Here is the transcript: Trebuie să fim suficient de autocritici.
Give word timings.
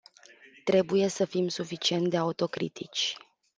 Trebuie 0.63 1.07
să 1.07 1.25
fim 1.25 1.47
suficient 1.47 2.09
de 2.09 2.17
autocritici. 2.17 3.17